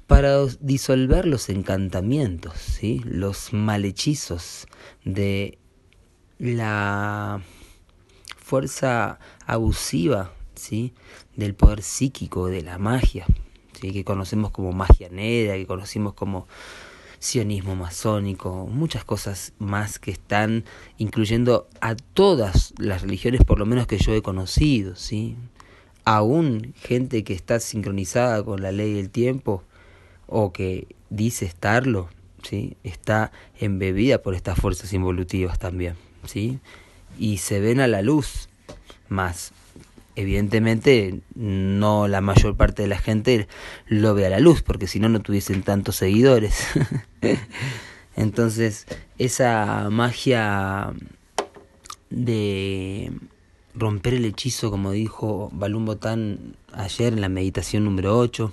para 0.06 0.44
disolver 0.60 1.26
los 1.26 1.48
encantamientos, 1.48 2.58
¿sí? 2.58 3.00
los 3.04 3.52
malhechizos 3.52 4.66
de 5.04 5.58
la 6.38 7.42
fuerza 8.36 9.18
abusiva 9.46 10.32
¿sí? 10.54 10.92
del 11.36 11.54
poder 11.54 11.82
psíquico, 11.82 12.48
de 12.48 12.62
la 12.62 12.78
magia, 12.78 13.26
¿sí? 13.80 13.92
que 13.92 14.04
conocemos 14.04 14.50
como 14.50 14.72
magia 14.72 15.08
negra, 15.10 15.54
que 15.54 15.66
conocimos 15.66 16.14
como 16.14 16.48
sionismo 17.18 17.74
masónico, 17.74 18.66
muchas 18.66 19.04
cosas 19.04 19.52
más 19.58 19.98
que 19.98 20.10
están 20.10 20.64
incluyendo 20.98 21.68
a 21.80 21.94
todas 21.96 22.74
las 22.78 23.02
religiones, 23.02 23.44
por 23.44 23.58
lo 23.58 23.66
menos 23.66 23.86
que 23.86 23.98
yo 23.98 24.14
he 24.14 24.22
conocido, 24.22 24.96
¿sí? 24.96 25.36
Aún 26.04 26.74
gente 26.76 27.24
que 27.24 27.34
está 27.34 27.60
sincronizada 27.60 28.42
con 28.42 28.62
la 28.62 28.72
ley 28.72 28.94
del 28.94 29.10
tiempo 29.10 29.62
o 30.26 30.52
que 30.52 30.86
dice 31.10 31.44
estarlo, 31.44 32.08
¿sí? 32.42 32.76
Está 32.84 33.32
embebida 33.58 34.22
por 34.22 34.34
estas 34.34 34.58
fuerzas 34.58 34.92
involutivas 34.92 35.58
también, 35.58 35.94
¿sí? 36.24 36.60
Y 37.18 37.38
se 37.38 37.60
ven 37.60 37.80
a 37.80 37.88
la 37.88 38.02
luz 38.02 38.48
más 39.08 39.52
evidentemente 40.18 41.20
no 41.36 42.08
la 42.08 42.20
mayor 42.20 42.56
parte 42.56 42.82
de 42.82 42.88
la 42.88 42.98
gente 42.98 43.46
lo 43.86 44.14
ve 44.14 44.26
a 44.26 44.30
la 44.30 44.40
luz, 44.40 44.62
porque 44.62 44.88
si 44.88 44.98
no, 44.98 45.08
no 45.08 45.20
tuviesen 45.20 45.62
tantos 45.62 45.96
seguidores. 45.96 46.66
Entonces, 48.16 48.86
esa 49.18 49.88
magia 49.90 50.92
de 52.10 53.12
romper 53.74 54.14
el 54.14 54.24
hechizo, 54.24 54.72
como 54.72 54.90
dijo 54.90 55.50
Balún 55.52 55.84
Botán 55.84 56.56
ayer 56.72 57.12
en 57.12 57.20
la 57.20 57.28
meditación 57.28 57.84
número 57.84 58.18
8, 58.18 58.52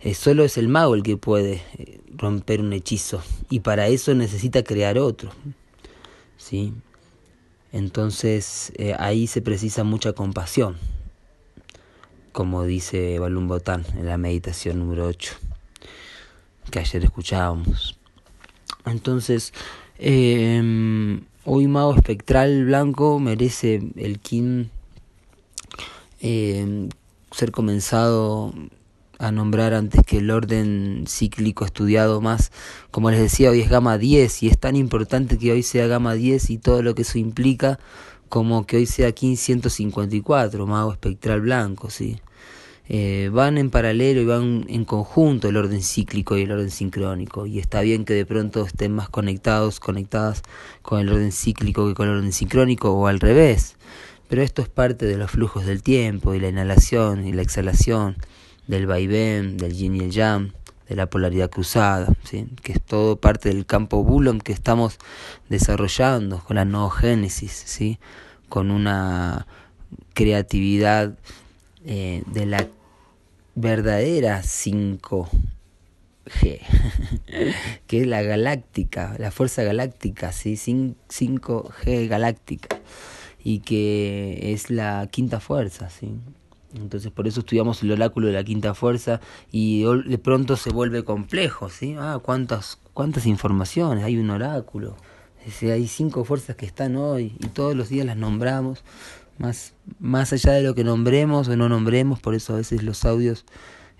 eh, 0.00 0.14
solo 0.14 0.42
es 0.42 0.58
el 0.58 0.66
mago 0.66 0.96
el 0.96 1.04
que 1.04 1.16
puede 1.16 1.62
eh, 1.78 2.00
romper 2.16 2.60
un 2.60 2.72
hechizo, 2.72 3.22
y 3.48 3.60
para 3.60 3.86
eso 3.86 4.12
necesita 4.14 4.64
crear 4.64 4.98
otro. 4.98 5.30
¿Sí? 6.36 6.74
Entonces 7.74 8.72
eh, 8.76 8.94
ahí 9.00 9.26
se 9.26 9.42
precisa 9.42 9.82
mucha 9.82 10.12
compasión, 10.12 10.76
como 12.30 12.62
dice 12.62 13.18
Balún 13.18 13.48
Botán 13.48 13.84
en 13.98 14.06
la 14.06 14.16
meditación 14.16 14.78
número 14.78 15.08
8, 15.08 15.32
que 16.70 16.78
ayer 16.78 17.02
escuchábamos. 17.02 17.98
Entonces, 18.86 19.52
eh, 19.98 21.20
hoy 21.44 21.66
Mago 21.66 21.96
Espectral 21.96 22.64
Blanco 22.64 23.18
merece 23.18 23.82
el 23.96 24.20
Kin 24.20 24.70
eh, 26.20 26.88
ser 27.32 27.50
comenzado 27.50 28.54
a 29.18 29.30
nombrar 29.32 29.74
antes 29.74 30.02
que 30.04 30.18
el 30.18 30.30
orden 30.30 31.04
cíclico 31.06 31.64
estudiado 31.64 32.20
más. 32.20 32.52
Como 32.90 33.10
les 33.10 33.20
decía, 33.20 33.50
hoy 33.50 33.60
es 33.60 33.70
gama 33.70 33.98
10 33.98 34.42
y 34.42 34.48
es 34.48 34.58
tan 34.58 34.76
importante 34.76 35.38
que 35.38 35.52
hoy 35.52 35.62
sea 35.62 35.86
gama 35.86 36.14
10 36.14 36.50
y 36.50 36.58
todo 36.58 36.82
lo 36.82 36.94
que 36.94 37.02
eso 37.02 37.18
implica 37.18 37.78
como 38.28 38.66
que 38.66 38.78
hoy 38.78 38.86
sea 38.86 39.08
1554, 39.08 40.66
mago 40.66 40.92
espectral 40.92 41.40
blanco, 41.40 41.90
¿sí? 41.90 42.16
Eh, 42.86 43.30
van 43.32 43.56
en 43.56 43.70
paralelo 43.70 44.20
y 44.20 44.26
van 44.26 44.66
en 44.68 44.84
conjunto 44.84 45.48
el 45.48 45.56
orden 45.56 45.82
cíclico 45.82 46.36
y 46.36 46.42
el 46.42 46.52
orden 46.52 46.70
sincrónico 46.70 47.46
y 47.46 47.58
está 47.58 47.80
bien 47.80 48.04
que 48.04 48.12
de 48.12 48.26
pronto 48.26 48.66
estén 48.66 48.92
más 48.92 49.08
conectados, 49.08 49.80
conectadas 49.80 50.42
con 50.82 51.00
el 51.00 51.08
orden 51.08 51.32
cíclico 51.32 51.88
que 51.88 51.94
con 51.94 52.08
el 52.08 52.16
orden 52.16 52.32
sincrónico 52.32 52.92
o 52.92 53.06
al 53.06 53.20
revés, 53.20 53.76
pero 54.28 54.42
esto 54.42 54.60
es 54.60 54.68
parte 54.68 55.06
de 55.06 55.16
los 55.16 55.30
flujos 55.30 55.64
del 55.64 55.82
tiempo 55.82 56.34
y 56.34 56.40
la 56.40 56.48
inhalación 56.48 57.26
y 57.26 57.32
la 57.32 57.40
exhalación 57.40 58.16
del 58.66 58.86
vaivén, 58.86 59.56
del 59.56 59.74
yin 59.74 59.96
y 59.96 60.00
el 60.00 60.10
yang, 60.10 60.52
de 60.88 60.96
la 60.96 61.06
polaridad 61.06 61.50
cruzada, 61.50 62.12
¿sí? 62.24 62.46
que 62.62 62.72
es 62.72 62.82
todo 62.82 63.16
parte 63.16 63.48
del 63.48 63.66
campo 63.66 64.04
Bulon 64.04 64.40
que 64.40 64.52
estamos 64.52 64.98
desarrollando 65.48 66.40
con 66.40 66.56
la 66.56 66.64
noogénesis, 66.64 67.52
¿sí? 67.52 67.98
con 68.48 68.70
una 68.70 69.46
creatividad 70.12 71.18
eh, 71.86 72.22
de 72.26 72.46
la 72.46 72.66
verdadera 73.54 74.42
5G, 74.42 75.48
que 77.86 78.00
es 78.00 78.06
la 78.06 78.22
galáctica, 78.22 79.14
la 79.18 79.30
fuerza 79.30 79.62
galáctica, 79.62 80.32
¿sí? 80.32 80.54
5G 80.54 82.08
galáctica, 82.08 82.80
y 83.42 83.60
que 83.60 84.52
es 84.52 84.70
la 84.70 85.08
quinta 85.10 85.40
fuerza, 85.40 85.90
¿sí? 85.90 86.18
Entonces 86.74 87.10
por 87.10 87.26
eso 87.26 87.40
estudiamos 87.40 87.82
el 87.82 87.92
oráculo 87.92 88.26
de 88.26 88.32
la 88.32 88.44
quinta 88.44 88.74
fuerza 88.74 89.20
y 89.50 89.84
de 90.06 90.18
pronto 90.18 90.56
se 90.56 90.70
vuelve 90.70 91.04
complejo, 91.04 91.70
¿sí? 91.70 91.94
Ah, 91.98 92.18
cuántas 92.22 92.78
cuántas 92.92 93.26
informaciones, 93.26 94.04
hay 94.04 94.16
un 94.16 94.30
oráculo. 94.30 94.96
hay 95.62 95.86
cinco 95.88 96.24
fuerzas 96.24 96.56
que 96.56 96.66
están 96.66 96.96
hoy 96.96 97.36
y 97.40 97.48
todos 97.48 97.76
los 97.76 97.88
días 97.88 98.06
las 98.06 98.16
nombramos, 98.16 98.84
más 99.38 99.74
más 99.98 100.32
allá 100.32 100.52
de 100.52 100.62
lo 100.62 100.74
que 100.74 100.84
nombremos 100.84 101.48
o 101.48 101.56
no 101.56 101.68
nombremos, 101.68 102.20
por 102.20 102.34
eso 102.34 102.54
a 102.54 102.56
veces 102.56 102.82
los 102.82 103.04
audios 103.04 103.44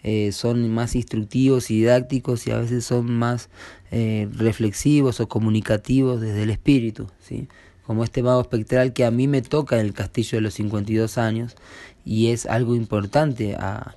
eh, 0.02 0.32
son 0.32 0.70
más 0.70 0.94
instructivos 0.96 1.70
y 1.70 1.78
didácticos 1.78 2.46
y 2.46 2.50
a 2.50 2.58
veces 2.58 2.84
son 2.84 3.10
más 3.10 3.48
eh, 3.90 4.28
reflexivos 4.32 5.20
o 5.20 5.28
comunicativos 5.28 6.20
desde 6.20 6.42
el 6.42 6.50
espíritu, 6.50 7.08
¿sí? 7.20 7.48
como 7.86 8.04
este 8.04 8.22
mago 8.22 8.40
espectral 8.40 8.92
que 8.92 9.04
a 9.04 9.10
mí 9.10 9.28
me 9.28 9.42
toca 9.42 9.80
en 9.80 9.86
el 9.86 9.94
castillo 9.94 10.36
de 10.36 10.42
los 10.42 10.54
52 10.54 11.18
años 11.18 11.56
y 12.04 12.28
es 12.28 12.46
algo 12.46 12.74
importante 12.74 13.54
a, 13.56 13.96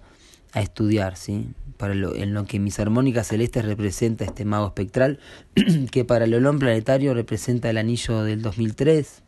a 0.54 0.62
estudiar, 0.62 1.18
¿sí? 1.18 1.50
para 1.78 1.94
lo, 1.94 2.16
en 2.16 2.34
lo 2.34 2.46
que 2.46 2.60
mis 2.60 2.80
armónicas 2.80 3.28
celestes 3.28 3.64
representa 3.64 4.26
este 4.26 4.46
mago 4.46 4.68
espectral, 4.68 5.20
que 5.92 6.04
para 6.04 6.26
el 6.26 6.34
olón 6.34 6.60
planetario 6.60 7.14
representa 7.14 7.70
el 7.70 7.78
anillo 7.78 8.24
del 8.24 8.42
2003. 8.42 9.22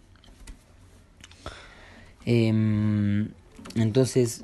Em, 2.25 3.29
entonces, 3.75 4.43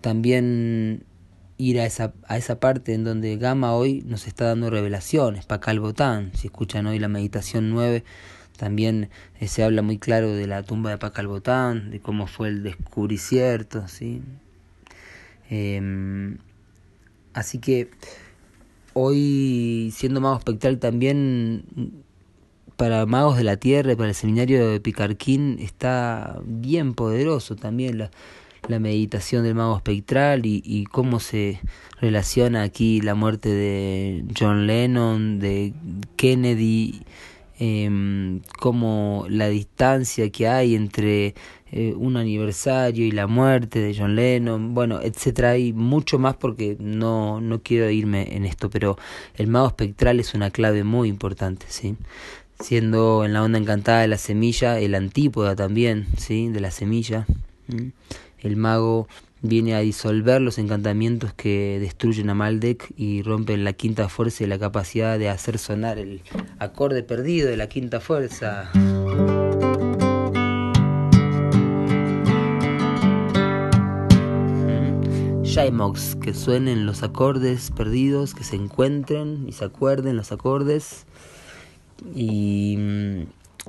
también 0.00 1.04
ir 1.58 1.80
a 1.80 1.86
esa, 1.86 2.12
a 2.26 2.36
esa 2.36 2.58
parte 2.58 2.92
en 2.94 3.04
donde 3.04 3.36
Gama 3.36 3.74
hoy 3.74 4.02
nos 4.04 4.26
está 4.26 4.46
dando 4.46 4.68
revelaciones, 4.68 5.46
Pacal 5.46 5.78
Botán, 5.78 6.32
si 6.34 6.48
escuchan 6.48 6.86
hoy 6.86 6.98
la 6.98 7.08
meditación 7.08 7.70
9, 7.70 8.04
también 8.56 9.10
eh, 9.40 9.48
se 9.48 9.62
habla 9.64 9.82
muy 9.82 9.98
claro 9.98 10.32
de 10.32 10.46
la 10.46 10.62
tumba 10.62 10.90
de 10.90 10.98
Pacal 10.98 11.26
Botán, 11.26 11.90
de 11.90 12.00
cómo 12.00 12.26
fue 12.26 12.48
el 12.48 12.62
descubricierto, 12.62 13.88
¿sí? 13.88 14.22
Eh, 15.50 16.36
así 17.34 17.58
que 17.58 17.90
hoy, 18.94 19.92
siendo 19.94 20.20
mago 20.20 20.38
espectral 20.38 20.78
también, 20.78 21.64
para 22.76 23.06
magos 23.06 23.36
de 23.36 23.44
la 23.44 23.56
tierra, 23.56 23.94
para 23.96 24.08
el 24.08 24.14
seminario 24.14 24.68
de 24.68 24.80
Picarquín, 24.80 25.58
está 25.60 26.40
bien 26.44 26.94
poderoso 26.94 27.54
también 27.54 27.98
la, 27.98 28.10
la 28.68 28.78
meditación 28.78 29.44
del 29.44 29.54
mago 29.54 29.76
espectral 29.76 30.46
y, 30.46 30.62
y 30.64 30.84
cómo 30.86 31.20
se 31.20 31.60
relaciona 32.00 32.62
aquí 32.62 33.00
la 33.00 33.14
muerte 33.14 33.50
de 33.50 34.24
John 34.38 34.66
Lennon, 34.66 35.38
de 35.38 35.74
Kennedy, 36.16 37.02
eh, 37.64 38.40
como 38.58 39.24
la 39.28 39.46
distancia 39.46 40.30
que 40.30 40.48
hay 40.48 40.74
entre 40.74 41.36
eh, 41.70 41.94
un 41.96 42.16
aniversario 42.16 43.06
y 43.06 43.12
la 43.12 43.28
muerte 43.28 43.78
de 43.78 43.94
John 43.96 44.16
Lennon, 44.16 44.74
bueno, 44.74 45.00
etcétera, 45.00 45.50
hay 45.50 45.72
mucho 45.72 46.18
más 46.18 46.34
porque 46.34 46.76
no, 46.80 47.40
no 47.40 47.62
quiero 47.62 47.88
irme 47.88 48.34
en 48.34 48.46
esto, 48.46 48.68
pero 48.68 48.98
el 49.36 49.46
mago 49.46 49.68
espectral 49.68 50.18
es 50.18 50.34
una 50.34 50.50
clave 50.50 50.82
muy 50.82 51.08
importante, 51.08 51.66
¿sí? 51.68 51.94
Siendo 52.58 53.24
en 53.24 53.32
la 53.32 53.44
onda 53.44 53.58
encantada 53.58 54.00
de 54.00 54.08
la 54.08 54.18
semilla, 54.18 54.80
el 54.80 54.96
antípoda 54.96 55.54
también, 55.54 56.08
¿sí? 56.16 56.48
De 56.48 56.58
la 56.58 56.72
semilla. 56.72 57.26
El 58.40 58.56
mago 58.56 59.06
viene 59.42 59.74
a 59.74 59.80
disolver 59.80 60.40
los 60.40 60.58
encantamientos 60.58 61.34
que 61.34 61.78
destruyen 61.80 62.30
a 62.30 62.34
Maldek 62.34 62.92
y 62.96 63.22
rompen 63.22 63.64
la 63.64 63.72
quinta 63.72 64.08
fuerza 64.08 64.44
y 64.44 64.46
la 64.46 64.58
capacidad 64.58 65.18
de 65.18 65.28
hacer 65.28 65.58
sonar 65.58 65.98
el 65.98 66.22
acorde 66.58 67.02
perdido 67.02 67.48
de 67.48 67.56
la 67.56 67.68
quinta 67.68 68.00
fuerza. 68.00 68.70
Jaimox, 75.44 76.16
que 76.16 76.32
suenen 76.32 76.86
los 76.86 77.02
acordes 77.02 77.72
perdidos, 77.72 78.34
que 78.34 78.44
se 78.44 78.56
encuentren 78.56 79.44
y 79.46 79.52
se 79.52 79.66
acuerden 79.66 80.16
los 80.16 80.32
acordes. 80.32 81.04
Y 82.14 82.76
mm, 82.78 83.22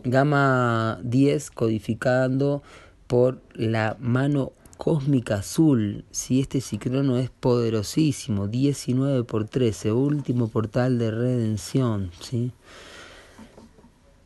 Gama 0.05 0.99
10 1.03 1.51
codificando 1.51 2.63
por 3.07 3.41
la 3.53 3.97
mano 3.99 4.53
cósmica 4.77 5.35
azul. 5.35 6.05
Si 6.11 6.39
este 6.39 6.61
ciclono 6.61 7.17
es 7.17 7.29
poderosísimo, 7.29 8.47
19 8.47 9.23
por 9.23 9.45
13, 9.45 9.91
último 9.91 10.47
portal 10.47 10.99
de 10.99 11.11
redención, 11.11 12.11
¿sí? 12.19 12.51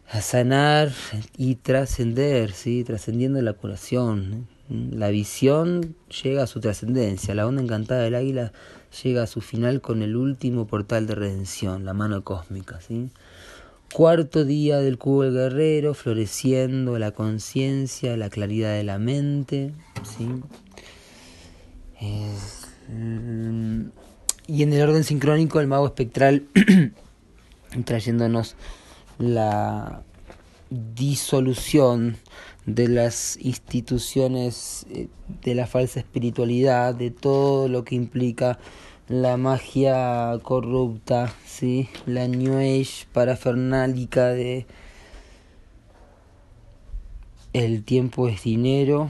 A 0.10 0.22
sanar 0.22 0.92
y 1.38 1.56
trascender, 1.56 2.52
¿sí? 2.54 2.84
Trascendiendo 2.84 3.42
la 3.42 3.54
curación. 3.54 4.48
La 4.70 5.10
visión 5.10 5.96
llega 6.24 6.44
a 6.44 6.48
su 6.48 6.60
trascendencia, 6.60 7.36
la 7.36 7.48
onda 7.48 7.62
encantada 7.62 8.04
del 8.04 8.16
águila 8.16 8.52
llega 9.04 9.24
a 9.24 9.28
su 9.28 9.42
final 9.42 9.82
con 9.82 10.02
el 10.02 10.16
último 10.16 10.68
portal 10.68 11.08
de 11.08 11.16
redención, 11.16 11.86
la 11.86 11.94
mano 11.94 12.24
cósmica, 12.24 12.82
¿sí? 12.82 13.10
Cuarto 13.94 14.44
día 14.44 14.78
del 14.78 14.98
cubo 14.98 15.24
del 15.24 15.34
guerrero, 15.34 15.94
floreciendo 15.94 17.00
la 17.00 17.12
conciencia, 17.12 18.18
la 18.18 18.30
claridad 18.30 18.74
de 18.74 18.84
la 18.84 19.00
mente. 19.00 19.74
¿sí? 20.04 20.28
Mm, 22.90 23.90
y 24.48 24.64
en 24.64 24.74
el 24.74 24.82
orden 24.82 25.04
sincrónico, 25.04 25.60
el 25.60 25.68
mago 25.68 25.88
espectral 25.88 26.44
trayéndonos 27.86 28.56
la 29.20 30.04
disolución 30.70 32.18
de 32.66 32.90
las 32.90 33.38
instituciones 33.42 34.86
eh, 34.90 35.08
de 35.42 35.56
la 35.56 35.66
falsa 35.66 36.00
espiritualidad, 36.00 36.94
de 36.94 37.12
todo 37.12 37.70
lo 37.70 37.84
que 37.84 37.96
implica 37.96 38.60
la 39.10 39.38
magia 39.38 40.38
corrupta, 40.44 41.34
¿sí? 41.46 41.90
la 42.06 42.28
New 42.28 42.58
Age 42.58 43.06
parafernálica 43.14 44.28
de 44.28 44.66
el 47.54 47.84
tiempo 47.84 48.28
es 48.28 48.44
dinero. 48.44 49.10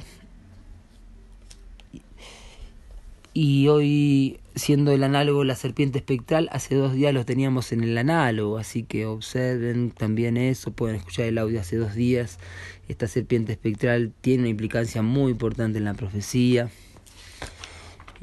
Y 3.33 3.67
hoy, 3.67 4.39
siendo 4.55 4.91
el 4.91 5.03
análogo 5.03 5.43
la 5.43 5.55
serpiente 5.55 5.99
espectral, 5.99 6.49
hace 6.51 6.75
dos 6.75 6.93
días 6.93 7.13
lo 7.13 7.23
teníamos 7.25 7.71
en 7.71 7.83
el 7.83 7.95
análogo, 7.97 8.57
así 8.57 8.83
que 8.83 9.05
observen 9.05 9.91
también 9.91 10.37
eso, 10.37 10.71
pueden 10.71 10.95
escuchar 10.95 11.25
el 11.25 11.37
audio 11.37 11.59
hace 11.59 11.75
dos 11.77 11.93
días. 11.93 12.39
Esta 12.87 13.07
serpiente 13.07 13.51
espectral 13.51 14.11
tiene 14.21 14.43
una 14.43 14.49
implicancia 14.49 15.01
muy 15.01 15.31
importante 15.31 15.77
en 15.77 15.85
la 15.85 15.93
profecía 15.93 16.69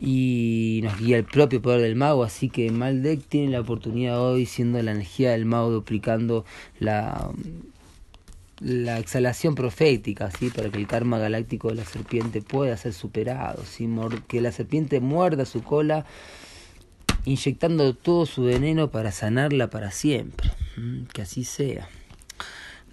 y 0.05 0.81
nos 0.83 0.99
guía 0.99 1.17
el 1.17 1.25
propio 1.25 1.63
poder 1.63 1.81
del 1.81 1.97
mago, 1.97 2.25
así 2.25 2.51
que 2.51 2.71
Maldek 2.71 3.23
tiene 3.27 3.53
la 3.53 3.61
oportunidad 3.61 4.21
hoy, 4.21 4.45
siendo 4.45 4.83
la 4.83 4.91
energía 4.91 5.31
del 5.31 5.47
mago, 5.47 5.71
duplicando 5.71 6.45
la, 6.79 7.31
la 8.61 8.99
exhalación 8.99 9.55
profética, 9.55 10.31
¿sí? 10.31 10.51
para 10.51 10.69
que 10.69 10.79
el 10.79 10.87
karma 10.87 11.19
galáctico 11.19 11.69
de 11.69 11.77
la 11.77 11.85
serpiente 11.87 12.43
pueda 12.43 12.77
ser 12.77 12.93
superado, 12.93 13.65
¿sí? 13.65 13.89
que 14.29 14.43
la 14.43 14.53
serpiente 14.53 15.01
muerda 15.01 15.47
su 15.47 15.63
cola, 15.63 16.05
inyectando 17.25 17.95
todo 17.95 18.27
su 18.27 18.45
veneno 18.45 18.91
para 18.91 19.11
sanarla 19.11 19.71
para 19.71 19.91
siempre, 19.91 20.51
que 21.15 21.23
así 21.23 21.45
sea 21.45 21.89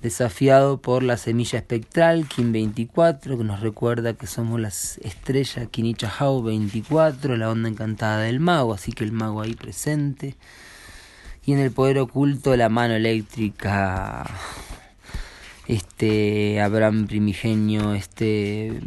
desafiado 0.02 0.82
por 0.82 1.04
la 1.04 1.18
semilla 1.18 1.60
espectral 1.60 2.28
Kim 2.28 2.52
24, 2.52 3.38
que 3.38 3.44
nos 3.44 3.60
recuerda 3.60 4.14
que 4.14 4.26
somos 4.26 4.60
las 4.60 4.98
estrellas 5.00 5.68
Kinichahau 5.70 6.42
24, 6.42 7.38
la 7.38 7.52
onda 7.52 7.70
encantada 7.70 8.22
del 8.22 8.40
mago, 8.40 8.74
así 8.74 8.92
que 8.92 9.04
el 9.04 9.12
mago 9.12 9.42
ahí 9.42 9.54
presente. 9.54 10.36
Y 11.46 11.54
en 11.54 11.60
el 11.60 11.72
poder 11.72 12.00
oculto 12.00 12.56
la 12.56 12.70
mano 12.70 12.96
eléctrica, 12.96 14.30
este 15.68 16.62
Abraham 16.62 17.08
primigenio, 17.08 17.94
este 17.94 18.82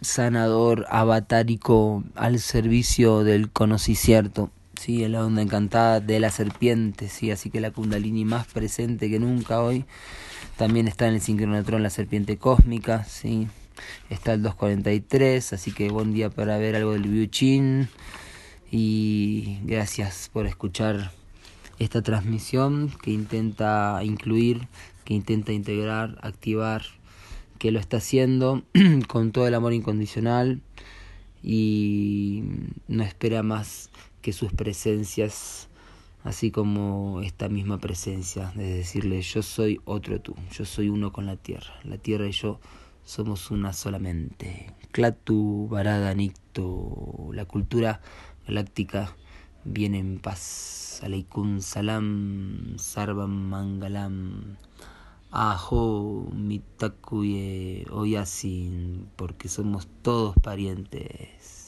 sanador 0.00 0.86
avatárico 0.90 2.04
al 2.14 2.40
servicio 2.40 3.22
del 3.24 3.50
conocicierto. 3.50 4.50
Sí, 4.82 5.06
la 5.06 5.24
onda 5.24 5.42
encantada 5.42 6.00
de 6.00 6.18
la 6.18 6.32
serpiente, 6.32 7.08
sí, 7.08 7.30
así 7.30 7.50
que 7.50 7.60
la 7.60 7.70
kundalini 7.70 8.24
más 8.24 8.48
presente 8.48 9.08
que 9.08 9.20
nunca 9.20 9.62
hoy. 9.62 9.84
También 10.56 10.88
está 10.88 11.06
en 11.06 11.14
el 11.14 11.20
sincronotrón 11.20 11.84
la 11.84 11.90
serpiente 11.90 12.36
cósmica, 12.36 13.04
sí. 13.04 13.46
Está 14.10 14.32
el 14.32 14.42
243, 14.42 15.52
así 15.52 15.70
que 15.70 15.88
buen 15.88 16.12
día 16.12 16.30
para 16.30 16.58
ver 16.58 16.74
algo 16.74 16.94
del 16.94 17.04
Biuchin. 17.04 17.90
Y 18.72 19.60
gracias 19.62 20.28
por 20.32 20.48
escuchar 20.48 21.12
esta 21.78 22.02
transmisión 22.02 22.90
que 23.04 23.12
intenta 23.12 24.00
incluir, 24.02 24.66
que 25.04 25.14
intenta 25.14 25.52
integrar, 25.52 26.18
activar, 26.22 26.82
que 27.60 27.70
lo 27.70 27.78
está 27.78 27.98
haciendo 27.98 28.64
con 29.06 29.30
todo 29.30 29.46
el 29.46 29.54
amor 29.54 29.74
incondicional 29.74 30.60
y 31.40 32.42
no 32.88 33.04
espera 33.04 33.44
más 33.44 33.88
que 34.22 34.32
sus 34.32 34.52
presencias, 34.52 35.68
así 36.24 36.50
como 36.50 37.20
esta 37.22 37.48
misma 37.48 37.78
presencia, 37.78 38.52
de 38.54 38.76
decirle 38.76 39.20
yo 39.20 39.42
soy 39.42 39.80
otro 39.84 40.20
tú, 40.20 40.34
yo 40.52 40.64
soy 40.64 40.88
uno 40.88 41.12
con 41.12 41.26
la 41.26 41.36
tierra, 41.36 41.74
la 41.84 41.98
tierra 41.98 42.26
y 42.26 42.32
yo 42.32 42.60
somos 43.04 43.50
una 43.50 43.72
solamente. 43.72 44.72
Klatu 44.92 45.68
Barada 45.68 46.14
Nicto, 46.14 47.30
la 47.32 47.44
cultura 47.44 48.00
galáctica 48.46 49.14
viene 49.64 49.98
en 49.98 50.18
paz. 50.18 51.00
Aleikum 51.02 51.60
Salam, 51.60 52.78
Sarvam 52.78 53.30
Mangalam. 53.50 54.56
Ajo, 55.30 56.28
Mitakuye, 56.34 57.86
Oyasin, 57.90 59.08
porque 59.16 59.48
somos 59.48 59.88
todos 60.02 60.36
parientes. 60.36 61.61